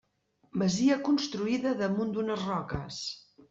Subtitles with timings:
[0.61, 3.03] Masia construïda damunt d'unes roques.